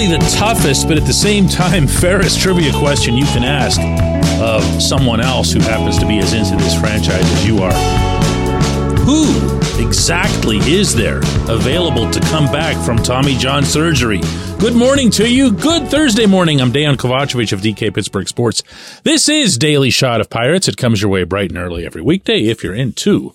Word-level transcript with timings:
probably 0.00 0.16
the 0.16 0.36
toughest, 0.36 0.88
but 0.88 0.96
at 0.96 1.04
the 1.04 1.12
same 1.12 1.46
time, 1.46 1.86
fairest 2.00 2.40
trivia 2.40 2.72
question 2.72 3.16
you 3.16 3.24
can 3.26 3.44
ask 3.44 3.80
of 4.40 4.62
someone 4.80 5.20
else 5.20 5.52
who 5.52 5.60
happens 5.60 5.98
to 5.98 6.06
be 6.06 6.18
as 6.18 6.32
into 6.32 6.56
this 6.56 6.78
franchise 6.80 7.24
as 7.24 7.46
you 7.46 7.58
are. 7.58 7.72
Who 9.00 9.26
exactly 9.84 10.56
is 10.58 10.94
there 10.94 11.18
available 11.48 12.10
to 12.10 12.20
come 12.20 12.46
back 12.46 12.82
from 12.84 12.96
Tommy 12.96 13.36
John 13.36 13.64
surgery? 13.64 14.20
Good 14.58 14.74
morning 14.74 15.10
to 15.12 15.28
you. 15.28 15.52
Good 15.52 15.88
Thursday 15.88 16.26
morning. 16.26 16.60
I'm 16.60 16.72
Dejan 16.72 16.96
Kovacevic 16.96 17.52
of 17.52 17.60
DK 17.60 17.94
Pittsburgh 17.94 18.28
Sports. 18.28 18.62
This 19.02 19.28
is 19.28 19.58
Daily 19.58 19.90
Shot 19.90 20.20
of 20.20 20.30
Pirates. 20.30 20.68
It 20.68 20.76
comes 20.78 21.02
your 21.02 21.10
way 21.10 21.24
bright 21.24 21.50
and 21.50 21.58
early 21.58 21.84
every 21.84 22.02
weekday 22.02 22.44
if 22.44 22.62
you're 22.62 22.74
into 22.74 23.34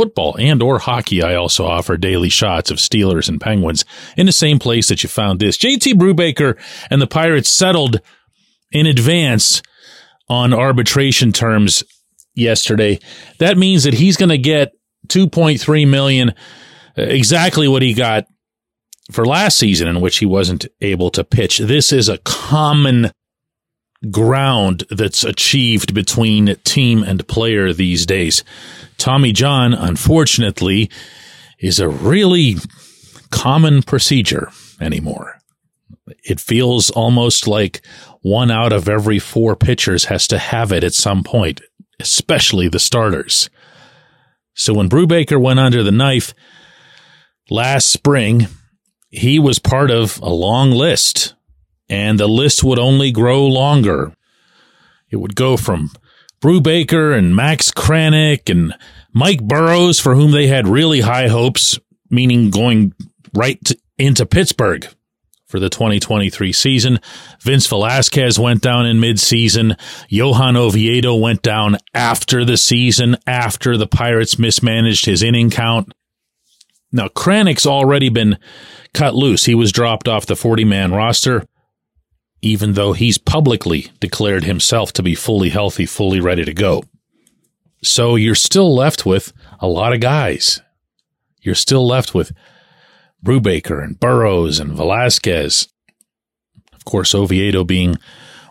football 0.00 0.34
and 0.38 0.62
or 0.62 0.78
hockey. 0.78 1.22
I 1.22 1.34
also 1.34 1.66
offer 1.66 1.98
daily 1.98 2.30
shots 2.30 2.70
of 2.70 2.78
Steelers 2.78 3.28
and 3.28 3.38
Penguins 3.38 3.84
in 4.16 4.24
the 4.24 4.32
same 4.32 4.58
place 4.58 4.88
that 4.88 5.02
you 5.02 5.10
found 5.10 5.40
this. 5.40 5.58
JT 5.58 5.92
Brubaker 5.92 6.58
and 6.88 7.02
the 7.02 7.06
Pirates 7.06 7.50
settled 7.50 8.00
in 8.72 8.86
advance 8.86 9.60
on 10.26 10.54
arbitration 10.54 11.32
terms 11.32 11.84
yesterday. 12.34 12.98
That 13.40 13.58
means 13.58 13.84
that 13.84 13.92
he's 13.92 14.16
going 14.16 14.30
to 14.30 14.38
get 14.38 14.72
2.3 15.08 15.86
million, 15.86 16.30
uh, 16.30 16.34
exactly 16.96 17.68
what 17.68 17.82
he 17.82 17.92
got 17.92 18.24
for 19.12 19.26
last 19.26 19.58
season 19.58 19.86
in 19.86 20.00
which 20.00 20.16
he 20.16 20.24
wasn't 20.24 20.66
able 20.80 21.10
to 21.10 21.24
pitch. 21.24 21.58
This 21.58 21.92
is 21.92 22.08
a 22.08 22.16
common 22.18 23.10
ground 24.10 24.84
that's 24.90 25.24
achieved 25.24 25.92
between 25.92 26.56
team 26.64 27.02
and 27.02 27.26
player 27.28 27.72
these 27.72 28.06
days. 28.06 28.42
Tommy 28.96 29.32
John, 29.32 29.74
unfortunately, 29.74 30.90
is 31.58 31.78
a 31.78 31.88
really 31.88 32.56
common 33.30 33.82
procedure 33.82 34.50
anymore. 34.80 35.38
It 36.24 36.40
feels 36.40 36.90
almost 36.90 37.46
like 37.46 37.82
one 38.22 38.50
out 38.50 38.72
of 38.72 38.88
every 38.88 39.18
four 39.18 39.56
pitchers 39.56 40.06
has 40.06 40.26
to 40.28 40.38
have 40.38 40.72
it 40.72 40.84
at 40.84 40.94
some 40.94 41.22
point, 41.22 41.60
especially 42.00 42.68
the 42.68 42.78
starters. 42.78 43.50
So 44.54 44.74
when 44.74 44.88
Brubaker 44.88 45.40
went 45.40 45.60
under 45.60 45.82
the 45.82 45.92
knife 45.92 46.34
last 47.48 47.88
spring, 47.88 48.48
he 49.10 49.38
was 49.38 49.58
part 49.58 49.90
of 49.90 50.18
a 50.20 50.30
long 50.30 50.70
list 50.70 51.34
and 51.90 52.18
the 52.20 52.28
list 52.28 52.62
would 52.62 52.78
only 52.78 53.10
grow 53.10 53.44
longer. 53.44 54.14
It 55.10 55.16
would 55.16 55.34
go 55.34 55.56
from 55.56 55.90
Brubaker 56.40 57.18
and 57.18 57.34
Max 57.34 57.72
Kranick 57.72 58.48
and 58.48 58.72
Mike 59.12 59.42
Burrows, 59.42 59.98
for 59.98 60.14
whom 60.14 60.30
they 60.30 60.46
had 60.46 60.68
really 60.68 61.00
high 61.00 61.26
hopes, 61.26 61.78
meaning 62.08 62.50
going 62.50 62.94
right 63.34 63.62
to, 63.64 63.76
into 63.98 64.24
Pittsburgh 64.24 64.86
for 65.46 65.58
the 65.58 65.68
2023 65.68 66.52
season. 66.52 67.00
Vince 67.40 67.66
Velasquez 67.66 68.38
went 68.38 68.62
down 68.62 68.86
in 68.86 69.00
midseason. 69.00 69.76
Johan 70.08 70.56
Oviedo 70.56 71.16
went 71.16 71.42
down 71.42 71.76
after 71.92 72.44
the 72.44 72.56
season, 72.56 73.16
after 73.26 73.76
the 73.76 73.88
Pirates 73.88 74.38
mismanaged 74.38 75.06
his 75.06 75.24
inning 75.24 75.50
count. 75.50 75.92
Now, 76.92 77.08
Kranick's 77.08 77.66
already 77.66 78.10
been 78.10 78.38
cut 78.94 79.16
loose. 79.16 79.44
He 79.44 79.56
was 79.56 79.72
dropped 79.72 80.06
off 80.06 80.26
the 80.26 80.36
40 80.36 80.64
man 80.64 80.92
roster 80.92 81.46
even 82.42 82.72
though 82.72 82.92
he's 82.92 83.18
publicly 83.18 83.90
declared 84.00 84.44
himself 84.44 84.92
to 84.94 85.02
be 85.02 85.14
fully 85.14 85.50
healthy, 85.50 85.86
fully 85.86 86.20
ready 86.20 86.44
to 86.44 86.54
go. 86.54 86.84
So 87.82 88.16
you're 88.16 88.34
still 88.34 88.74
left 88.74 89.06
with 89.06 89.32
a 89.60 89.66
lot 89.66 89.92
of 89.92 90.00
guys. 90.00 90.60
You're 91.42 91.54
still 91.54 91.86
left 91.86 92.14
with 92.14 92.32
Brubaker 93.24 93.82
and 93.82 93.98
Burrows 93.98 94.58
and 94.58 94.72
Velasquez. 94.72 95.68
Of 96.72 96.84
course, 96.84 97.14
Oviedo 97.14 97.64
being 97.64 97.96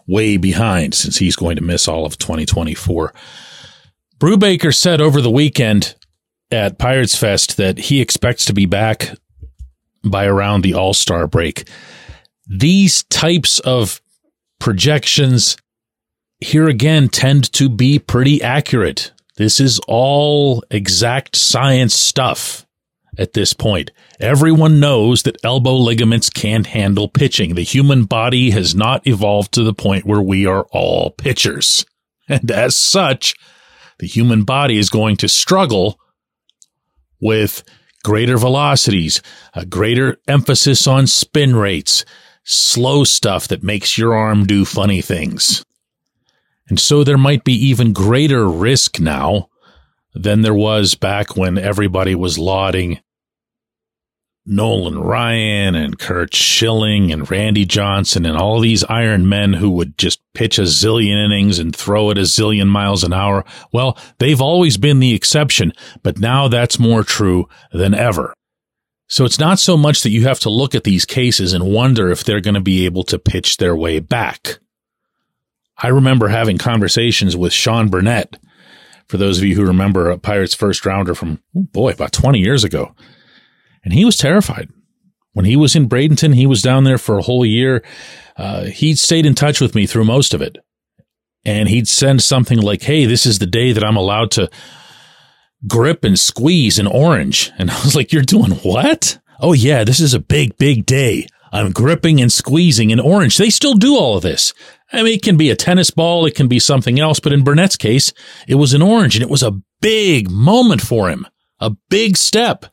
way 0.08 0.38
behind 0.38 0.94
since 0.96 1.18
he's 1.18 1.36
going 1.36 1.56
to 1.56 1.64
miss 1.64 1.88
all 1.88 2.06
of 2.06 2.18
2024. 2.18 3.14
Brubaker 4.20 4.76
said 4.76 5.02
over 5.02 5.22
the 5.22 5.32
weekend 5.32 5.96
at 6.52 6.80
Pirates 6.80 7.16
Fest 7.16 7.58
that 7.58 7.78
he 7.78 8.02
expects 8.02 8.46
to 8.46 8.54
be 8.54 8.66
back 8.66 9.12
by 10.04 10.26
around 10.26 10.62
the 10.62 10.74
All 10.74 10.94
Star 10.94 11.28
break 11.28 11.70
these 12.50 13.04
types 13.04 13.60
of 13.60 14.02
projections 14.60 15.56
here 16.40 16.68
again 16.68 17.08
tend 17.08 17.52
to 17.54 17.70
be 17.70 18.00
pretty 18.00 18.42
accurate. 18.42 19.12
This 19.38 19.60
is 19.60 19.80
all 19.88 20.64
exact 20.72 21.36
science 21.36 21.94
stuff 21.94 22.66
at 23.18 23.34
this 23.34 23.54
point. 23.54 23.92
Everyone 24.20 24.80
knows 24.80 25.24
that 25.24 25.44
elbow 25.46 25.76
ligaments 25.76 26.30
can't 26.30 26.68
handle 26.68 27.08
pitching. 27.08 27.56
The 27.56 27.62
human 27.62 28.06
body 28.06 28.52
has 28.52 28.74
not 28.74 29.06
evolved 29.06 29.54
to 29.54 29.64
the 29.64 29.74
point 29.74 30.06
where 30.06 30.22
we 30.22 30.46
are 30.46 30.66
all 30.72 31.12
pitchers. 31.12 31.86
And 32.32 32.52
as 32.52 32.76
such, 32.76 33.34
the 33.98 34.06
human 34.06 34.44
body 34.44 34.78
is 34.78 34.92
going 34.92 35.18
to 35.18 35.28
struggle 35.28 36.00
with 37.20 37.64
greater 38.04 38.38
velocities, 38.38 39.24
a 39.56 39.66
greater 39.66 40.18
emphasis 40.28 40.86
on 40.86 41.08
spin 41.08 41.56
rates, 41.56 42.06
slow 42.50 43.04
stuff 43.04 43.48
that 43.48 43.62
makes 43.62 43.96
your 43.96 44.16
arm 44.16 44.44
do 44.44 44.66
funny 44.66 45.02
things. 45.02 45.64
And 46.68 46.80
so 46.80 47.04
there 47.04 47.18
might 47.18 47.44
be 47.44 47.54
even 47.54 47.94
greater 47.94 48.48
risk 48.48 49.00
now 49.00 49.50
than 50.16 50.42
there 50.42 50.54
was 50.54 50.96
back 50.96 51.38
when 51.38 51.60
everybody 51.60 52.16
was 52.16 52.40
lauding 52.40 53.00
Nolan 54.48 54.98
Ryan 54.98 55.76
and 55.76 56.00
Curt 56.00 56.34
Schilling 56.34 57.12
and 57.12 57.30
Randy 57.30 57.66
Johnson 57.66 58.26
and 58.26 58.36
all 58.36 58.60
these 58.60 58.84
Iron 58.86 59.30
Men 59.30 59.54
who 59.54 59.70
would 59.72 59.96
just 60.00 60.20
pitch 60.34 60.58
a 60.58 60.64
zillion 60.64 61.24
innings 61.24 61.60
and 61.60 61.76
throw 61.76 62.10
it 62.10 62.18
a 62.18 62.22
zillion 62.22 62.68
miles 62.68 63.04
an 63.04 63.14
hour. 63.14 63.46
Well, 63.72 63.96
they've 64.18 64.42
always 64.42 64.78
been 64.78 65.00
the 65.00 65.14
exception, 65.14 65.72
but 66.02 66.18
now 66.18 66.48
that's 66.48 66.80
more 66.80 67.04
true 67.04 67.48
than 67.72 67.94
ever. 67.94 68.34
So 69.10 69.26
it's 69.26 69.40
not 69.40 69.60
so 69.60 69.76
much 69.76 70.04
that 70.04 70.12
you 70.12 70.26
have 70.28 70.40
to 70.42 70.52
look 70.52 70.76
at 70.76 70.84
these 70.84 71.04
cases 71.04 71.52
and 71.52 71.66
wonder 71.66 72.10
if 72.10 72.24
they're 72.24 72.40
going 72.40 72.54
to 72.54 72.62
be 72.62 72.86
able 72.86 73.04
to 73.06 73.18
pitch 73.18 73.58
their 73.58 73.76
way 73.76 74.00
back. 74.00 74.60
I 75.78 75.88
remember 75.88 76.28
having 76.28 76.60
conversations 76.60 77.36
with 77.36 77.52
Sean 77.52 77.90
Burnett, 77.90 78.38
for 79.08 79.18
those 79.18 79.40
of 79.40 79.46
you 79.46 79.56
who 79.56 79.66
remember 79.66 80.12
a 80.12 80.20
Pirates 80.20 80.54
first 80.54 80.86
rounder 80.86 81.16
from, 81.16 81.42
oh 81.58 81.64
boy, 81.64 81.92
about 81.92 82.12
20 82.12 82.40
years 82.40 82.64
ago. 82.64 82.94
And 83.84 83.94
he 83.94 84.06
was 84.06 84.16
terrified. 84.16 84.70
When 85.34 85.46
he 85.46 85.56
was 85.56 85.76
in 85.76 85.90
Bradenton, 85.90 86.36
he 86.36 86.46
was 86.46 86.62
down 86.62 86.84
there 86.84 87.00
for 87.00 87.18
a 87.18 87.24
whole 87.24 87.46
year. 87.46 87.84
Uh, 88.38 88.66
he 88.66 88.94
stayed 88.94 89.26
in 89.26 89.34
touch 89.34 89.60
with 89.60 89.74
me 89.74 89.88
through 89.88 90.06
most 90.06 90.36
of 90.36 90.42
it. 90.44 90.58
And 91.46 91.68
he'd 91.68 91.88
send 91.88 92.22
something 92.22 92.60
like, 92.60 92.84
Hey, 92.84 93.06
this 93.06 93.26
is 93.26 93.40
the 93.40 93.48
day 93.48 93.72
that 93.72 93.84
I'm 93.84 93.96
allowed 93.96 94.30
to 94.32 94.52
grip 95.68 96.04
and 96.04 96.20
squeeze 96.20 96.80
an 96.80 96.88
orange. 96.88 97.52
And 97.58 97.70
I 97.70 97.76
was 97.84 97.96
like, 97.96 98.12
you're 98.12 98.22
doing 98.22 98.52
what? 98.52 99.20
Oh 99.40 99.54
yeah, 99.54 99.84
this 99.84 100.00
is 100.00 100.14
a 100.14 100.20
big, 100.20 100.58
big 100.58 100.86
day. 100.86 101.28
I'm 101.52 101.72
gripping 101.72 102.22
and 102.22 102.32
squeezing 102.32 102.92
an 102.92 103.00
orange. 103.00 103.38
They 103.38 103.50
still 103.50 103.74
do 103.74 103.96
all 103.96 104.18
of 104.18 104.24
this. 104.24 104.54
I 104.92 105.02
mean, 105.04 105.14
it 105.14 105.24
can 105.24 105.38
be 105.38 105.50
a 105.50 105.56
tennis 105.56 105.90
ball. 105.90 106.26
It 106.26 106.36
can 106.36 106.48
be 106.48 106.60
something 106.60 107.00
else. 107.00 107.20
But 107.20 107.34
in 107.34 107.44
Burnett's 107.44 107.76
case, 107.76 108.14
it 108.48 108.56
was 108.56 108.74
an 108.74 108.82
orange 108.82 109.16
and 109.16 109.24
it 109.24 109.30
was 109.30 109.44
a 109.44 109.60
big 109.82 110.30
moment 110.30 110.82
for 110.82 111.10
him, 111.10 111.26
a 111.60 111.72
big 111.90 112.18
step. 112.18 112.66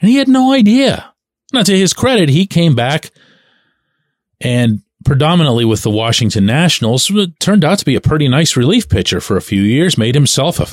And 0.00 0.08
he 0.08 0.16
had 0.16 0.28
no 0.28 0.52
idea. 0.52 1.12
Now 1.52 1.62
to 1.62 1.76
his 1.76 1.92
credit, 1.92 2.28
he 2.28 2.46
came 2.46 2.74
back 2.76 3.10
and 4.40 4.82
predominantly 5.04 5.64
with 5.64 5.82
the 5.82 5.90
Washington 5.90 6.46
Nationals, 6.46 7.10
turned 7.38 7.64
out 7.64 7.78
to 7.78 7.84
be 7.84 7.96
a 7.96 8.00
pretty 8.00 8.28
nice 8.28 8.56
relief 8.56 8.88
pitcher 8.88 9.20
for 9.20 9.36
a 9.36 9.42
few 9.42 9.62
years, 9.62 9.98
made 9.98 10.14
himself 10.14 10.60
a 10.60 10.66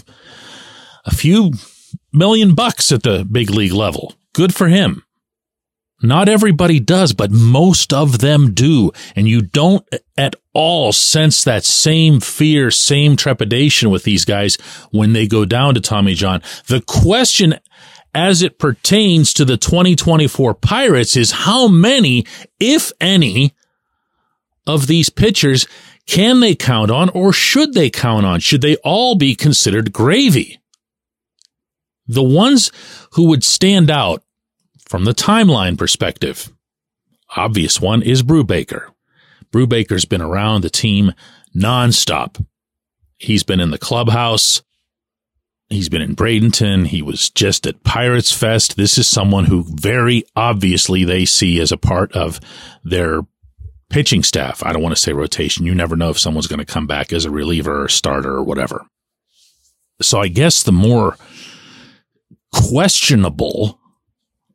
a 1.08 1.16
few 1.16 1.54
million 2.14 2.54
bucks 2.54 2.92
at 2.92 3.02
the 3.02 3.26
big 3.30 3.50
league 3.50 3.74
level. 3.74 4.14
Good 4.34 4.54
for 4.54 4.68
him. 4.68 5.04
Not 6.04 6.30
everybody 6.30 6.80
does, 6.80 7.14
but 7.14 7.32
most 7.32 7.92
of 7.92 8.20
them 8.20 8.54
do. 8.54 8.92
And 9.16 9.28
you 9.28 9.42
don't 9.42 9.84
at 10.16 10.36
all 10.54 10.92
sense 10.92 11.44
that 11.44 11.64
same 11.64 12.20
fear, 12.20 12.70
same 12.70 13.16
trepidation 13.16 13.90
with 13.90 14.04
these 14.04 14.24
guys 14.24 14.58
when 14.92 15.14
they 15.14 15.28
go 15.28 15.44
down 15.44 15.74
to 15.74 15.82
Tommy 15.82 16.14
John. 16.14 16.44
The 16.68 16.82
question 16.82 17.56
as 18.14 18.44
it 18.44 18.60
pertains 18.60 19.34
to 19.34 19.46
the 19.46 19.58
2024 19.58 20.54
Pirates 20.56 21.18
is 21.18 21.32
how 21.32 21.68
many, 21.68 22.26
if 22.60 22.92
any, 23.02 23.54
of 24.68 24.88
these 24.88 25.10
pitchers 25.10 25.66
can 26.06 26.42
they 26.42 26.54
count 26.54 26.92
on 26.92 27.10
or 27.10 27.34
should 27.34 27.74
they 27.74 27.90
count 27.90 28.26
on? 28.26 28.40
Should 28.40 28.62
they 28.62 28.76
all 28.78 29.16
be 29.16 29.34
considered 29.34 29.94
gravy? 29.94 30.60
The 32.08 32.24
ones 32.24 32.72
who 33.14 33.28
would 33.28 33.44
stand 33.44 33.90
out 33.90 34.24
from 34.88 35.04
the 35.04 35.14
timeline 35.14 35.78
perspective, 35.78 36.54
obvious 37.36 37.82
one 37.82 38.02
is 38.02 38.24
Brubaker. 38.24 38.92
Brubaker's 39.52 40.06
been 40.06 40.22
around 40.22 40.62
the 40.62 40.70
team 40.70 41.14
nonstop. 41.56 42.44
He's 43.18 43.44
been 43.44 43.60
in 43.60 43.72
the 43.72 43.78
clubhouse 43.78 44.62
He's 45.70 45.90
been 45.90 46.02
in 46.02 46.16
Bradenton. 46.16 46.88
He 46.88 47.02
was 47.02 47.30
just 47.30 47.68
at 47.68 47.84
Pirates 47.84 48.32
Fest. 48.32 48.78
This 48.78 48.98
is 48.98 49.08
someone 49.08 49.46
who 49.46 49.66
very 49.68 50.24
obviously 50.36 51.04
they 51.04 51.26
see 51.26 51.60
as 51.60 51.74
a 51.74 51.78
part 51.78 52.14
of 52.14 52.40
their 52.86 53.22
pitching 53.90 54.24
staff. 54.24 54.64
I 54.66 54.72
don't 54.72 54.82
want 54.82 54.96
to 54.96 55.02
say 55.02 55.12
rotation. 55.12 55.66
You 55.66 55.76
never 55.76 55.98
know 55.98 56.10
if 56.10 56.20
someone's 56.20 56.48
going 56.48 56.60
to 56.60 56.66
come 56.66 56.88
back 56.88 57.12
as 57.12 57.26
a 57.26 57.32
reliever 57.32 57.84
or 57.84 57.90
starter 57.90 58.34
or 58.34 58.44
whatever. 58.44 58.86
So 60.02 60.22
I 60.22 60.30
guess 60.30 60.64
the 60.64 60.72
more 60.72 61.18
questionable 62.58 63.80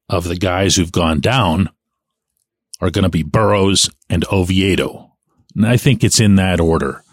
of 0.08 0.24
the 0.24 0.36
guys 0.36 0.76
who've 0.76 0.92
gone 0.92 1.20
down 1.20 1.70
are 2.80 2.90
going 2.90 3.04
to 3.04 3.08
be 3.08 3.22
Burrows 3.22 3.88
and 4.10 4.24
Oviedo. 4.30 5.12
And 5.54 5.66
I 5.66 5.76
think 5.76 6.02
it's 6.02 6.20
in 6.20 6.36
that 6.36 6.60
order. 6.60 7.04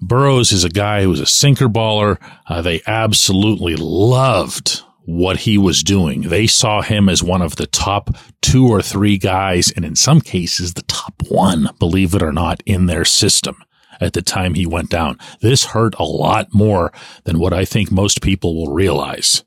Burrows 0.00 0.52
is 0.52 0.64
a 0.64 0.68
guy 0.68 1.02
who 1.02 1.10
was 1.10 1.20
a 1.20 1.26
sinker 1.26 1.68
baller. 1.68 2.18
Uh, 2.46 2.60
they 2.60 2.82
absolutely 2.86 3.76
loved 3.76 4.82
what 5.06 5.38
he 5.38 5.56
was 5.56 5.82
doing. 5.82 6.22
They 6.22 6.46
saw 6.46 6.82
him 6.82 7.08
as 7.08 7.22
one 7.22 7.40
of 7.40 7.56
the 7.56 7.66
top 7.66 8.10
two 8.42 8.66
or 8.66 8.82
three 8.82 9.18
guys, 9.18 9.70
and 9.70 9.84
in 9.84 9.94
some 9.94 10.20
cases, 10.20 10.74
the 10.74 10.82
top 10.82 11.14
one, 11.28 11.70
believe 11.78 12.14
it 12.14 12.22
or 12.22 12.32
not, 12.32 12.62
in 12.66 12.86
their 12.86 13.04
system 13.04 13.56
at 14.00 14.12
the 14.12 14.22
time 14.22 14.54
he 14.54 14.66
went 14.66 14.90
down. 14.90 15.18
This 15.40 15.66
hurt 15.66 15.94
a 15.98 16.04
lot 16.04 16.52
more 16.52 16.92
than 17.24 17.38
what 17.38 17.52
I 17.52 17.64
think 17.64 17.90
most 17.90 18.20
people 18.20 18.54
will 18.54 18.74
realize. 18.74 19.44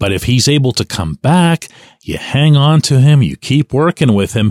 But 0.00 0.12
if 0.12 0.24
he's 0.24 0.48
able 0.48 0.72
to 0.72 0.84
come 0.84 1.14
back, 1.14 1.68
you 2.02 2.16
hang 2.16 2.56
on 2.56 2.80
to 2.82 2.98
him, 2.98 3.22
you 3.22 3.36
keep 3.36 3.72
working 3.72 4.14
with 4.14 4.32
him. 4.32 4.50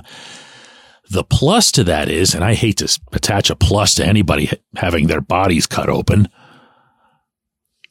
The 1.09 1.23
plus 1.23 1.71
to 1.73 1.83
that 1.85 2.07
is, 2.07 2.35
and 2.35 2.43
I 2.43 2.53
hate 2.53 2.77
to 2.77 2.99
attach 3.11 3.49
a 3.49 3.55
plus 3.55 3.95
to 3.95 4.05
anybody 4.05 4.51
having 4.75 5.07
their 5.07 5.21
bodies 5.21 5.65
cut 5.65 5.89
open, 5.89 6.29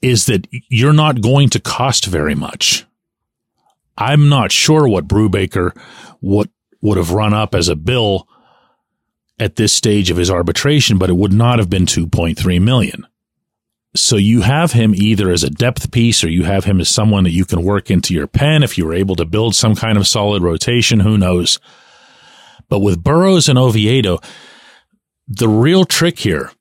is 0.00 0.26
that 0.26 0.46
you're 0.50 0.93
not 0.93 1.20
going 1.20 1.50
to 1.50 1.60
cost 1.60 2.06
very 2.06 2.37
much. 2.37 2.87
I'm 3.99 4.28
not 4.28 4.52
sure 4.52 4.87
what 4.87 5.08
Brubaker 5.08 5.76
would, 6.20 6.50
would 6.81 6.96
have 6.96 7.11
run 7.11 7.34
up 7.34 7.56
as 7.56 7.69
a 7.69 7.75
bill 7.75 8.28
at 9.40 9.56
this 9.56 9.72
stage 9.72 10.11
of 10.11 10.16
his 10.16 10.31
arbitration, 10.31 10.96
but 10.96 11.11
it 11.11 11.16
would 11.16 11.32
not 11.32 11.58
have 11.58 11.69
been 11.69 11.87
2.3 11.87 12.62
million. 12.62 13.04
So 14.00 14.17
you 14.17 14.43
have 14.43 14.73
him 14.73 14.95
either 14.95 15.31
as 15.31 15.45
a 15.45 15.50
depth 15.50 15.91
piece 15.91 16.23
or 16.23 16.29
you 16.29 16.45
have 16.45 16.65
him 16.65 16.81
as 16.81 16.89
someone 16.89 17.25
that 17.25 17.33
you 17.33 17.45
can 17.45 17.62
work 17.62 17.91
into 17.91 18.15
your 18.15 18.27
pen 18.27 18.62
if 18.62 18.79
you 18.79 18.87
were 18.87 18.95
able 18.95 19.17
to 19.17 19.25
build 19.25 19.55
some 19.55 19.75
kind 19.75 19.99
of 19.99 20.06
solid 20.06 20.43
rotation. 20.43 21.00
Who 21.00 21.19
knows? 21.19 21.59
But 22.69 22.81
with 22.81 23.03
Burrows 23.03 23.49
and 23.49 23.59
Oviedo, 23.59 24.21
the 25.27 25.49
real 25.49 25.85
trick 25.85 26.19
here 26.19 26.53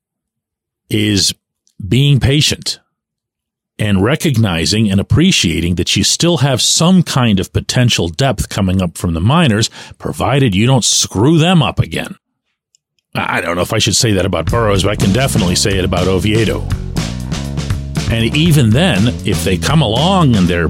is 0.90 1.34
being 1.86 2.20
patient 2.20 2.80
and 3.80 4.04
recognizing 4.04 4.90
and 4.90 5.00
appreciating 5.00 5.76
that 5.76 5.96
you 5.96 6.04
still 6.04 6.38
have 6.38 6.62
some 6.62 7.04
kind 7.04 7.40
of 7.40 7.54
potential 7.54 8.08
depth 8.08 8.50
coming 8.50 8.82
up 8.82 8.98
from 8.98 9.14
the 9.14 9.22
minors, 9.22 9.70
provided 10.00 10.56
you 10.56 10.66
don't 10.66 10.84
screw 10.84 11.38
them 11.38 11.62
up 11.62 11.80
again. 11.80 12.16
I 13.14 13.42
don't 13.42 13.56
know 13.56 13.62
if 13.62 13.74
I 13.74 13.78
should 13.78 13.96
say 13.96 14.14
that 14.14 14.26
about 14.26 14.50
Burrows, 14.50 14.84
but 14.84 14.92
I 14.92 14.96
can 14.96 15.14
definitely 15.14 15.56
say 15.56 15.78
it 15.78 15.86
about 15.86 16.08
Oviedo. 16.08 16.68
And 18.10 18.36
even 18.36 18.70
then, 18.70 19.08
if 19.26 19.44
they 19.44 19.58
come 19.58 19.82
along 19.82 20.36
and 20.38 20.48
they're 20.48 20.70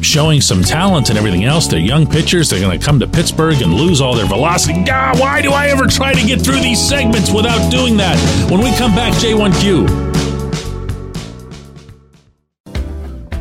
showing 0.00 0.40
some 0.40 0.62
talent 0.62 1.10
and 1.10 1.18
everything 1.18 1.44
else, 1.44 1.66
they're 1.66 1.78
young 1.78 2.06
pitchers, 2.06 2.48
they're 2.48 2.60
going 2.60 2.78
to 2.78 2.84
come 2.84 2.98
to 3.00 3.06
Pittsburgh 3.06 3.60
and 3.60 3.74
lose 3.74 4.00
all 4.00 4.14
their 4.14 4.26
velocity. 4.26 4.84
God, 4.84 5.18
why 5.20 5.42
do 5.42 5.50
I 5.50 5.66
ever 5.68 5.86
try 5.86 6.14
to 6.14 6.26
get 6.26 6.40
through 6.40 6.60
these 6.60 6.80
segments 6.80 7.30
without 7.30 7.70
doing 7.70 7.96
that? 7.98 8.16
When 8.50 8.60
we 8.60 8.74
come 8.76 8.94
back, 8.94 9.12
J1Q. 9.14 10.14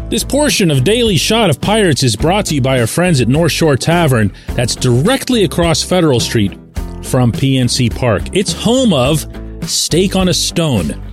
This 0.09 0.23
portion 0.23 0.69
of 0.69 0.83
Daily 0.83 1.17
Shot 1.17 1.49
of 1.49 1.61
Pirates 1.61 2.03
is 2.03 2.15
brought 2.15 2.45
to 2.47 2.55
you 2.55 2.61
by 2.61 2.79
our 2.79 2.87
friends 2.87 3.21
at 3.21 3.27
North 3.27 3.51
Shore 3.51 3.77
Tavern, 3.77 4.31
that's 4.49 4.75
directly 4.75 5.43
across 5.43 5.81
Federal 5.81 6.19
Street 6.19 6.51
from 7.01 7.31
PNC 7.31 7.95
Park. 7.95 8.23
It's 8.33 8.53
home 8.53 8.93
of 8.93 9.25
Steak 9.67 10.15
on 10.15 10.27
a 10.27 10.33
Stone 10.33 11.12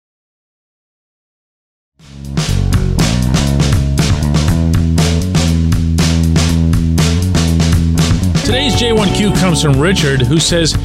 Today's 8.51 8.75
J1Q 8.75 9.39
comes 9.39 9.61
from 9.61 9.79
Richard, 9.79 10.23
who 10.23 10.37
says, 10.37 10.75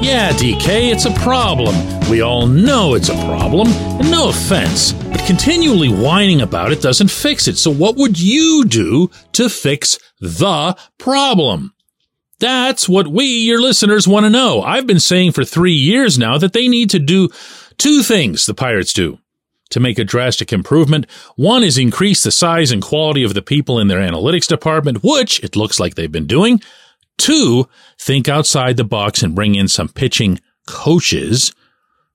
Yeah, 0.00 0.30
DK, 0.34 0.92
it's 0.92 1.04
a 1.04 1.10
problem. 1.14 1.74
We 2.08 2.20
all 2.20 2.46
know 2.46 2.94
it's 2.94 3.08
a 3.08 3.24
problem, 3.26 3.66
and 3.66 4.08
no 4.08 4.28
offense, 4.28 4.92
but 4.92 5.24
continually 5.26 5.88
whining 5.88 6.42
about 6.42 6.70
it 6.70 6.80
doesn't 6.80 7.10
fix 7.10 7.48
it. 7.48 7.58
So, 7.58 7.72
what 7.72 7.96
would 7.96 8.20
you 8.20 8.64
do 8.66 9.10
to 9.32 9.48
fix 9.48 9.98
the 10.20 10.78
problem? 10.98 11.74
That's 12.38 12.88
what 12.88 13.08
we, 13.08 13.24
your 13.24 13.60
listeners, 13.60 14.06
want 14.06 14.22
to 14.22 14.30
know. 14.30 14.62
I've 14.62 14.86
been 14.86 15.00
saying 15.00 15.32
for 15.32 15.44
three 15.44 15.72
years 15.72 16.20
now 16.20 16.38
that 16.38 16.52
they 16.52 16.68
need 16.68 16.90
to 16.90 17.00
do 17.00 17.30
two 17.78 18.04
things 18.04 18.46
the 18.46 18.54
Pirates 18.54 18.92
do 18.92 19.18
to 19.70 19.80
make 19.80 19.98
a 19.98 20.04
drastic 20.04 20.52
improvement. 20.52 21.10
One 21.34 21.64
is 21.64 21.78
increase 21.78 22.22
the 22.22 22.30
size 22.30 22.70
and 22.70 22.80
quality 22.80 23.24
of 23.24 23.34
the 23.34 23.42
people 23.42 23.80
in 23.80 23.88
their 23.88 23.98
analytics 23.98 24.46
department, 24.46 25.02
which 25.02 25.42
it 25.42 25.56
looks 25.56 25.80
like 25.80 25.96
they've 25.96 26.12
been 26.12 26.28
doing. 26.28 26.60
Two, 27.18 27.68
think 27.98 28.28
outside 28.28 28.76
the 28.76 28.84
box 28.84 29.22
and 29.22 29.34
bring 29.34 29.54
in 29.54 29.68
some 29.68 29.88
pitching 29.88 30.40
coaches 30.66 31.52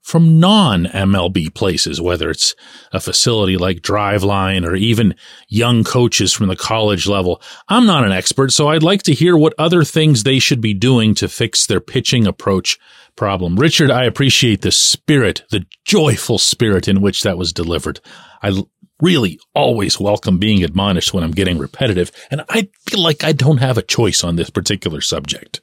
from 0.03 0.39
non 0.39 0.85
MLB 0.85 1.53
places, 1.55 1.99
whether 2.01 2.29
it's 2.29 2.55
a 2.91 2.99
facility 2.99 3.57
like 3.57 3.77
Driveline 3.77 4.67
or 4.67 4.75
even 4.75 5.15
young 5.47 5.83
coaches 5.83 6.33
from 6.33 6.47
the 6.47 6.55
college 6.55 7.07
level. 7.07 7.41
I'm 7.69 7.85
not 7.85 8.05
an 8.05 8.11
expert, 8.11 8.51
so 8.51 8.67
I'd 8.67 8.83
like 8.83 9.03
to 9.03 9.13
hear 9.13 9.37
what 9.37 9.53
other 9.57 9.83
things 9.83 10.23
they 10.23 10.39
should 10.39 10.61
be 10.61 10.73
doing 10.73 11.15
to 11.15 11.29
fix 11.29 11.65
their 11.65 11.79
pitching 11.79 12.27
approach 12.27 12.77
problem. 13.15 13.55
Richard, 13.55 13.89
I 13.89 14.03
appreciate 14.03 14.61
the 14.61 14.71
spirit, 14.71 15.43
the 15.51 15.65
joyful 15.85 16.37
spirit 16.37 16.87
in 16.87 17.01
which 17.01 17.21
that 17.21 17.37
was 17.37 17.53
delivered. 17.53 18.01
I 18.41 18.61
really 19.03 19.39
always 19.53 19.99
welcome 19.99 20.37
being 20.37 20.63
admonished 20.63 21.13
when 21.13 21.23
I'm 21.23 21.31
getting 21.31 21.57
repetitive. 21.57 22.11
And 22.31 22.43
I 22.49 22.69
feel 22.89 23.01
like 23.01 23.23
I 23.23 23.33
don't 23.33 23.57
have 23.57 23.77
a 23.77 23.83
choice 23.83 24.23
on 24.23 24.37
this 24.37 24.49
particular 24.49 25.01
subject 25.01 25.61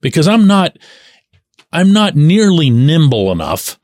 because 0.00 0.26
I'm 0.26 0.46
not, 0.46 0.76
I'm 1.72 1.92
not 1.92 2.16
nearly 2.16 2.70
nimble 2.70 3.30
enough 3.32 3.78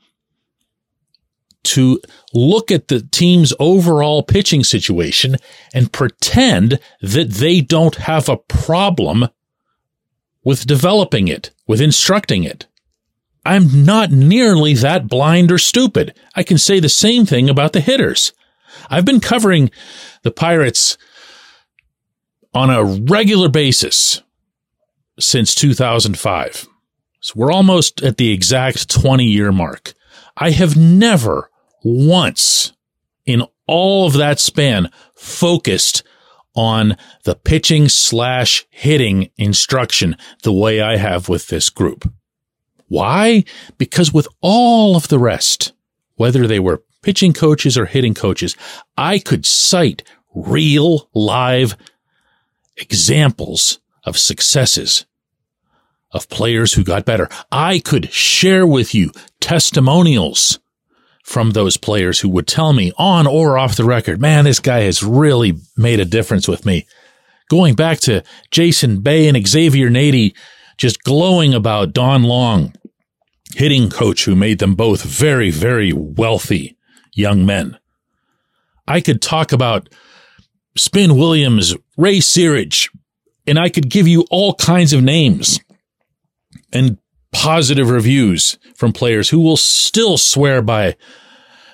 to 1.63 2.01
look 2.33 2.71
at 2.71 2.87
the 2.87 3.01
team's 3.01 3.53
overall 3.59 4.23
pitching 4.23 4.63
situation 4.63 5.37
and 5.73 5.91
pretend 5.91 6.79
that 7.01 7.29
they 7.29 7.61
don't 7.61 7.95
have 7.95 8.27
a 8.27 8.37
problem 8.37 9.27
with 10.43 10.65
developing 10.65 11.27
it, 11.27 11.51
with 11.67 11.79
instructing 11.79 12.43
it. 12.43 12.67
I'm 13.45 13.85
not 13.85 14.11
nearly 14.11 14.73
that 14.75 15.07
blind 15.07 15.51
or 15.51 15.57
stupid. 15.57 16.13
I 16.35 16.43
can 16.43 16.57
say 16.57 16.79
the 16.79 16.89
same 16.89 17.25
thing 17.25 17.49
about 17.49 17.73
the 17.73 17.79
hitters. 17.79 18.33
I've 18.89 19.05
been 19.05 19.19
covering 19.19 19.71
the 20.23 20.31
Pirates 20.31 20.97
on 22.53 22.69
a 22.69 22.83
regular 22.83 23.49
basis 23.49 24.21
since 25.19 25.55
2005. 25.55 26.67
So 27.21 27.33
we're 27.35 27.51
almost 27.51 28.01
at 28.01 28.17
the 28.17 28.31
exact 28.31 28.89
20 28.89 29.25
year 29.25 29.51
mark. 29.51 29.93
I 30.35 30.51
have 30.51 30.75
never 30.75 31.49
once 31.83 32.73
in 33.25 33.43
all 33.67 34.07
of 34.07 34.13
that 34.13 34.39
span 34.39 34.89
focused 35.15 36.03
on 36.53 36.97
the 37.23 37.35
pitching 37.35 37.87
slash 37.87 38.65
hitting 38.69 39.29
instruction 39.37 40.17
the 40.43 40.51
way 40.51 40.81
I 40.81 40.97
have 40.97 41.29
with 41.29 41.47
this 41.47 41.69
group. 41.69 42.11
Why? 42.87 43.45
Because 43.77 44.11
with 44.11 44.27
all 44.41 44.97
of 44.97 45.07
the 45.07 45.19
rest, 45.19 45.71
whether 46.15 46.45
they 46.45 46.59
were 46.59 46.83
pitching 47.01 47.33
coaches 47.33 47.77
or 47.77 47.85
hitting 47.85 48.13
coaches, 48.13 48.55
I 48.97 49.19
could 49.19 49.45
cite 49.45 50.03
real 50.33 51.09
live 51.13 51.75
examples 52.77 53.79
of 54.03 54.17
successes 54.17 55.05
of 56.11 56.29
players 56.29 56.73
who 56.73 56.83
got 56.83 57.05
better. 57.05 57.29
I 57.51 57.79
could 57.79 58.11
share 58.11 58.67
with 58.67 58.93
you 58.93 59.11
testimonials 59.39 60.59
from 61.23 61.51
those 61.51 61.77
players 61.77 62.19
who 62.19 62.29
would 62.29 62.47
tell 62.47 62.73
me 62.73 62.91
on 62.97 63.27
or 63.27 63.57
off 63.57 63.77
the 63.77 63.85
record, 63.85 64.19
man, 64.19 64.45
this 64.45 64.59
guy 64.59 64.81
has 64.81 65.03
really 65.03 65.53
made 65.77 65.99
a 65.99 66.05
difference 66.05 66.47
with 66.47 66.65
me. 66.65 66.87
Going 67.49 67.75
back 67.75 67.99
to 68.01 68.23
Jason 68.49 69.01
Bay 69.01 69.27
and 69.27 69.47
Xavier 69.47 69.89
Nady 69.89 70.35
just 70.77 71.03
glowing 71.03 71.53
about 71.53 71.93
Don 71.93 72.23
Long, 72.23 72.73
hitting 73.55 73.89
coach 73.89 74.25
who 74.25 74.35
made 74.35 74.59
them 74.59 74.75
both 74.75 75.03
very, 75.03 75.51
very 75.51 75.93
wealthy 75.93 76.77
young 77.13 77.45
men. 77.45 77.77
I 78.87 79.01
could 79.01 79.21
talk 79.21 79.51
about 79.51 79.89
Spin 80.75 81.17
Williams, 81.17 81.75
Ray 81.97 82.17
Searage, 82.17 82.89
and 83.45 83.59
I 83.59 83.69
could 83.69 83.89
give 83.89 84.07
you 84.07 84.25
all 84.29 84.53
kinds 84.55 84.93
of 84.93 85.03
names 85.03 85.59
and 86.71 86.97
positive 87.31 87.89
reviews 87.89 88.57
from 88.75 88.93
players 88.93 89.29
who 89.29 89.39
will 89.39 89.57
still 89.57 90.17
swear 90.17 90.61
by 90.61 90.95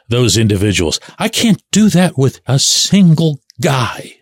those 0.10 0.38
individuals. 0.38 1.00
I 1.20 1.29
can't 1.29 1.62
do 1.72 1.89
that 1.89 2.17
with 2.17 2.39
a 2.48 2.60
single 2.60 3.39
guy 3.62 4.17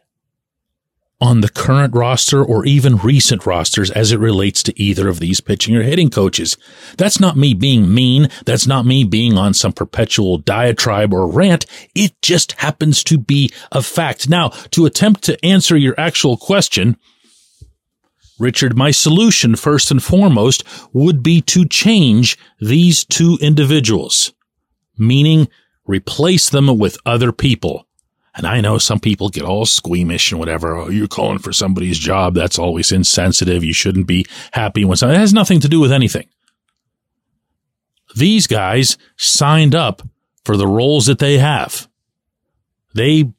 on 1.22 1.42
the 1.42 1.50
current 1.50 1.96
roster 1.96 2.44
or 2.44 2.66
even 2.66 2.98
recent 2.98 3.46
rosters 3.46 3.90
as 3.92 4.12
it 4.12 4.20
relates 4.20 4.62
to 4.64 4.82
either 4.82 5.08
of 5.08 5.20
these 5.20 5.40
pitching 5.40 5.76
or 5.76 5.82
hitting 5.82 6.10
coaches. 6.10 6.58
That's 6.98 7.20
not 7.20 7.38
me 7.38 7.54
being 7.54 7.94
mean. 7.94 8.30
That's 8.46 8.68
not 8.68 8.86
me 8.86 9.04
being 9.06 9.38
on 9.38 9.54
some 9.54 9.72
perpetual 9.72 10.38
diatribe 10.38 11.14
or 11.14 11.28
rant. 11.28 11.66
It 11.96 12.22
just 12.22 12.54
happens 12.54 13.04
to 13.06 13.18
be 13.18 13.52
a 13.72 13.82
fact. 13.82 14.28
Now, 14.30 14.50
to 14.72 14.86
attempt 14.86 15.24
to 15.24 15.44
answer 15.46 15.78
your 15.78 15.96
actual 15.98 16.36
question, 16.36 16.98
Richard, 18.38 18.78
my 18.78 18.92
solution 18.92 19.56
first 19.56 19.92
and 19.92 20.04
foremost 20.04 20.64
would 20.92 21.24
be 21.24 21.40
to 21.42 21.66
change 21.66 22.38
these 22.60 23.06
two 23.06 23.38
individuals, 23.40 24.34
meaning 24.98 25.48
replace 25.86 26.50
them 26.50 26.78
with 26.78 26.98
other 27.06 27.32
people. 27.32 27.88
And 28.36 28.46
I 28.46 28.60
know 28.60 28.78
some 28.78 29.00
people 29.00 29.30
get 29.30 29.44
all 29.44 29.66
squeamish 29.66 30.32
and 30.32 30.40
whatever. 30.40 30.76
Oh, 30.76 30.90
you're 30.90 31.08
calling 31.08 31.40
for 31.40 31.54
somebody's 31.54 31.98
job. 31.98 32.34
That's 32.34 32.60
always 32.60 32.92
insensitive. 32.92 33.64
You 33.64 33.74
shouldn't 33.74 34.08
be 34.08 34.26
happy 34.52 34.84
when 34.84 34.98
something, 34.98 35.16
it 35.16 35.20
has 35.20 35.34
nothing 35.34 35.62
to 35.62 35.70
do 35.70 35.80
with 35.80 35.92
anything. 35.92 36.28
These 38.16 38.48
guys 38.48 38.98
signed 39.16 39.74
up 39.74 40.02
for 40.44 40.58
the 40.58 40.68
roles 40.68 41.06
that 41.06 41.20
they 41.20 41.38
have. 41.38 41.88
They 42.94 43.32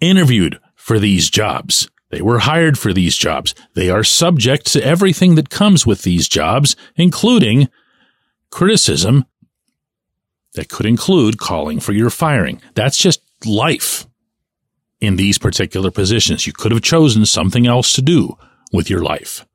interviewed 0.00 0.60
for 0.74 0.98
these 0.98 1.28
jobs. 1.28 1.88
They 2.10 2.22
were 2.22 2.40
hired 2.40 2.78
for 2.78 2.92
these 2.92 3.16
jobs. 3.16 3.54
They 3.74 3.90
are 3.90 4.04
subject 4.04 4.66
to 4.72 4.84
everything 4.84 5.34
that 5.34 5.50
comes 5.50 5.84
with 5.84 6.02
these 6.02 6.28
jobs, 6.28 6.76
including 6.94 7.68
criticism 8.50 9.26
that 10.54 10.68
could 10.68 10.86
include 10.86 11.38
calling 11.38 11.80
for 11.80 11.92
your 11.92 12.10
firing. 12.10 12.62
That's 12.74 12.96
just 12.96 13.20
life 13.44 14.06
in 15.00 15.16
these 15.16 15.38
particular 15.38 15.90
positions. 15.90 16.46
You 16.46 16.52
could 16.52 16.72
have 16.72 16.82
chosen 16.82 17.26
something 17.26 17.66
else 17.66 17.92
to 17.94 18.02
do 18.02 18.36
with 18.72 18.88
your 18.90 19.02
life. 19.02 19.46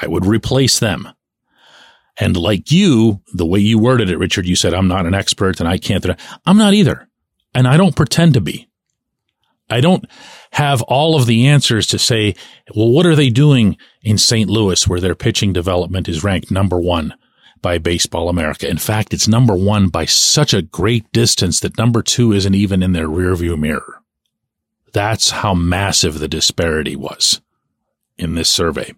I 0.00 0.06
would 0.06 0.26
replace 0.26 0.78
them. 0.78 1.08
And 2.18 2.36
like 2.36 2.70
you, 2.70 3.22
the 3.32 3.46
way 3.46 3.60
you 3.60 3.78
worded 3.78 4.10
it, 4.10 4.18
Richard, 4.18 4.46
you 4.46 4.56
said, 4.56 4.74
I'm 4.74 4.88
not 4.88 5.06
an 5.06 5.14
expert 5.14 5.60
and 5.60 5.68
I 5.68 5.78
can't. 5.78 6.04
I'm 6.44 6.58
not 6.58 6.74
either. 6.74 7.08
And 7.54 7.66
I 7.66 7.76
don't 7.76 7.96
pretend 7.96 8.34
to 8.34 8.40
be. 8.40 8.68
I 9.70 9.80
don't 9.80 10.04
have 10.52 10.82
all 10.82 11.14
of 11.14 11.26
the 11.26 11.46
answers 11.46 11.86
to 11.88 11.98
say, 11.98 12.34
well, 12.74 12.90
what 12.90 13.06
are 13.06 13.14
they 13.14 13.30
doing 13.30 13.76
in 14.02 14.18
St. 14.18 14.50
Louis 14.50 14.86
where 14.88 15.00
their 15.00 15.14
pitching 15.14 15.52
development 15.52 16.08
is 16.08 16.24
ranked 16.24 16.50
number 16.50 16.78
one 16.78 17.14
by 17.62 17.78
Baseball 17.78 18.28
America? 18.28 18.68
In 18.68 18.78
fact, 18.78 19.14
it's 19.14 19.28
number 19.28 19.54
one 19.54 19.88
by 19.88 20.06
such 20.06 20.52
a 20.52 20.62
great 20.62 21.10
distance 21.12 21.60
that 21.60 21.78
number 21.78 22.02
two 22.02 22.32
isn't 22.32 22.54
even 22.54 22.82
in 22.82 22.92
their 22.92 23.06
rearview 23.06 23.56
mirror. 23.56 23.99
That's 24.92 25.30
how 25.30 25.54
massive 25.54 26.18
the 26.18 26.28
disparity 26.28 26.96
was 26.96 27.40
in 28.18 28.34
this 28.34 28.48
survey. 28.48 28.92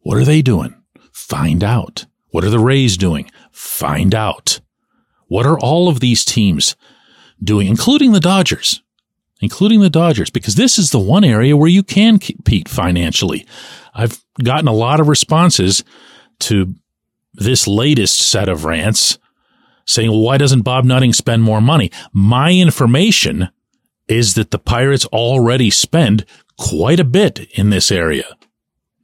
What 0.00 0.16
are 0.16 0.24
they 0.24 0.42
doing? 0.42 0.74
Find 1.12 1.62
out. 1.62 2.06
What 2.30 2.44
are 2.44 2.50
the 2.50 2.58
Rays 2.58 2.96
doing? 2.96 3.30
Find 3.50 4.14
out. 4.14 4.60
What 5.26 5.46
are 5.46 5.58
all 5.58 5.88
of 5.88 6.00
these 6.00 6.24
teams 6.24 6.76
doing, 7.42 7.66
including 7.66 8.12
the 8.12 8.20
Dodgers? 8.20 8.82
including 9.40 9.80
the 9.80 9.90
Dodgers, 9.90 10.30
because 10.30 10.54
this 10.54 10.78
is 10.78 10.90
the 10.90 10.98
one 10.98 11.24
area 11.24 11.56
where 11.56 11.68
you 11.68 11.82
can 11.82 12.18
compete 12.18 12.68
financially. 12.68 13.46
I've 13.94 14.22
gotten 14.42 14.68
a 14.68 14.72
lot 14.72 15.00
of 15.00 15.08
responses 15.08 15.82
to 16.40 16.74
this 17.34 17.66
latest 17.66 18.20
set 18.20 18.48
of 18.48 18.64
rants 18.64 19.18
saying, 19.86 20.10
well, 20.10 20.20
why 20.20 20.36
doesn't 20.36 20.62
Bob 20.62 20.84
Nutting 20.84 21.12
spend 21.12 21.42
more 21.42 21.60
money? 21.60 21.90
My 22.12 22.52
information 22.52 23.48
is 24.10 24.34
that 24.34 24.50
the 24.50 24.58
Pirates 24.58 25.06
already 25.06 25.70
spend 25.70 26.26
quite 26.58 27.00
a 27.00 27.04
bit 27.04 27.48
in 27.52 27.70
this 27.70 27.92
area, 27.92 28.36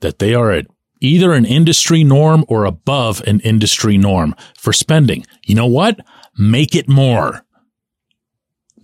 that 0.00 0.18
they 0.18 0.34
are 0.34 0.50
at 0.50 0.66
either 1.00 1.32
an 1.32 1.44
industry 1.44 2.02
norm 2.02 2.44
or 2.48 2.64
above 2.64 3.22
an 3.26 3.40
industry 3.40 3.96
norm 3.96 4.34
for 4.58 4.72
spending. 4.72 5.24
You 5.44 5.54
know 5.54 5.66
what? 5.66 6.00
Make 6.36 6.74
it 6.74 6.88
more. 6.88 7.44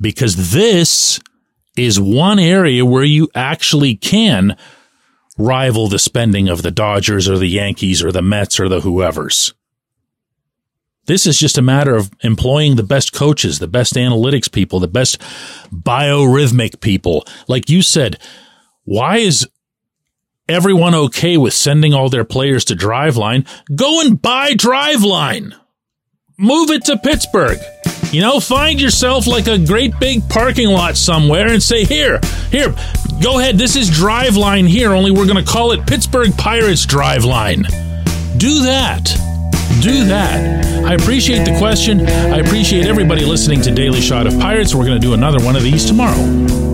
Because 0.01 0.53
this 0.53 1.21
is 1.77 2.01
one 2.01 2.39
area 2.39 2.85
where 2.85 3.05
you 3.05 3.29
actually 3.35 3.97
can 3.97 4.57
rival 5.39 5.89
the 5.89 5.99
spending 5.99 6.49
of 6.49 6.63
the 6.63 6.71
Dodgers 6.71 7.29
or 7.29 7.39
the 7.39 7.49
Yankees 7.49 8.03
or 8.03 8.13
the 8.13 8.23
Mets 8.23 8.61
or 8.61 8.69
the 8.69 8.81
whoever's. 8.81 9.55
This 11.07 11.27
is 11.27 11.37
just 11.37 11.59
a 11.59 11.63
matter 11.63 11.97
of 11.97 12.11
employing 12.21 12.77
the 12.77 12.85
best 12.85 13.13
coaches, 13.13 13.59
the 13.59 13.67
best 13.67 13.95
analytics 13.95 14.51
people, 14.51 14.79
the 14.79 14.87
best 14.87 15.21
biorhythmic 15.73 16.81
people. 16.81 17.25
Like 17.49 17.69
you 17.69 17.83
said, 17.83 18.19
why 18.85 19.19
is 19.19 19.49
everyone 20.49 20.95
okay 20.95 21.37
with 21.37 21.55
sending 21.55 21.93
all 21.93 22.09
their 22.09 22.25
players 22.25 22.65
to 22.67 22.77
Driveline? 22.77 23.49
Go 23.75 24.01
and 24.01 24.23
buy 24.23 24.53
Driveline. 24.53 25.55
Move 26.39 26.71
it 26.71 26.85
to 26.85 26.97
Pittsburgh. 26.99 27.59
You 28.13 28.21
know, 28.21 28.39
find 28.39 28.81
yourself 28.81 29.27
like 29.27 29.49
a 29.49 29.59
great 29.59 29.99
big 29.99 30.29
parking 30.29 30.69
lot 30.69 30.97
somewhere 30.97 31.49
and 31.49 31.63
say, 31.63 31.85
here, 31.85 32.21
here, 32.51 32.75
go 33.21 33.41
ahead. 33.41 33.59
This 33.59 33.75
is 33.75 33.91
Driveline 33.91 34.69
here, 34.69 34.93
only 34.93 35.11
we're 35.11 35.27
going 35.27 35.45
to 35.45 35.51
call 35.51 35.73
it 35.73 35.85
Pittsburgh 35.85 36.37
Pirates 36.37 36.87
Driveline. 36.87 37.67
Do 38.39 38.63
that. 38.65 39.32
Do 39.83 40.05
that. 40.05 40.85
I 40.85 40.95
appreciate 40.95 41.45
the 41.45 41.59
question. 41.59 42.07
I 42.07 42.39
appreciate 42.39 42.87
everybody 42.87 43.25
listening 43.25 43.63
to 43.63 43.73
Daily 43.73 44.01
Shot 44.01 44.29
of 44.29 44.39
Pirates. 44.39 44.77
We're 44.77 44.87
going 44.87 45.01
to 45.01 45.05
do 45.05 45.13
another 45.13 45.45
one 45.45 45.57
of 45.57 45.65
these 45.65 45.85
tomorrow. 45.85 46.72